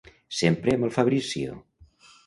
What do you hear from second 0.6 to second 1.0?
amb el